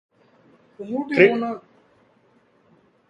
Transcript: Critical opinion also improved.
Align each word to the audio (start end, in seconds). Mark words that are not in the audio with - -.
Critical 0.77 1.01
opinion 1.01 1.31
also 1.31 1.33
improved. 1.57 1.65